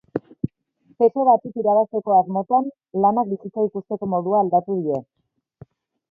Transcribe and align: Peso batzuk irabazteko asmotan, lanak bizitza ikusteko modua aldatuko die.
Peso 1.01 1.25
batzuk 1.27 1.59
irabazteko 1.63 2.15
asmotan, 2.19 2.71
lanak 3.03 3.29
bizitza 3.33 3.65
ikusteko 3.67 4.09
modua 4.15 4.39
aldatuko 4.45 4.79
die. 4.87 5.03